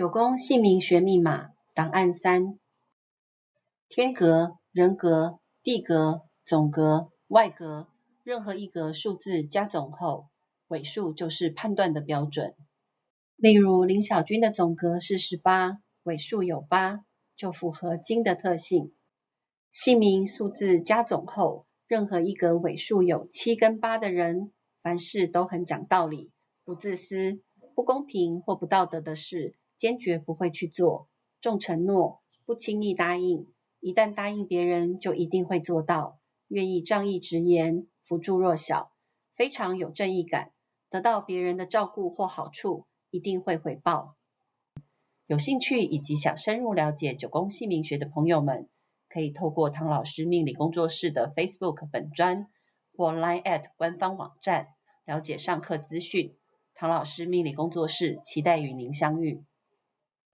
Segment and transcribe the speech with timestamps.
[0.00, 2.58] 九宫姓名学密码档案三：
[3.90, 7.86] 天格、人格、地格、总格、外格，
[8.22, 10.30] 任何一格数字加总后，
[10.68, 12.54] 尾数就是判断的标准。
[13.36, 17.04] 例如林小军的总格是十八，尾数有八，
[17.36, 18.94] 就符合金的特性。
[19.70, 26.32] 姓名数字加总后，任何一格尾数有七跟八的人，凡事都很讲道理，
[26.64, 27.42] 不自私，
[27.74, 31.08] 不公平或不道德的事，坚决不会去做，
[31.40, 33.46] 重承诺，不轻易答应，
[33.80, 38.92] 一旦答应别人，就一定会做到，愿意仗义直言，扶助弱小，
[39.34, 40.52] 非常有正义感，
[40.90, 44.16] 得到别人的照顾或好处，一定会回报。
[45.26, 48.68] 有兴趣以及想深入了解九宫姓名学的朋友们，
[49.08, 52.48] 可以透过唐老师命理工作室的 Facebook 粉专
[52.94, 54.68] 或 Line@ at 官方网站
[55.06, 56.36] 了解上课资讯。
[56.74, 59.42] 唐老师命理工作室期待与您相遇。